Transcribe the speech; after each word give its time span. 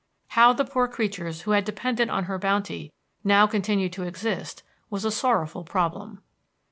How 0.29 0.51
the 0.51 0.65
poor 0.65 0.87
creatures 0.87 1.41
who 1.43 1.51
had 1.51 1.63
depended 1.63 2.09
on 2.09 2.23
her 2.23 2.39
bounty 2.39 2.91
now 3.23 3.45
continued 3.45 3.93
to 3.93 4.03
exist 4.03 4.63
was 4.89 5.05
a 5.05 5.11
sorrowful 5.11 5.63
problem. 5.63 6.23